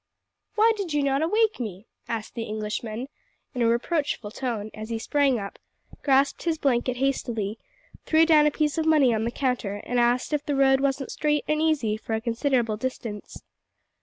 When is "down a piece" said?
8.25-8.79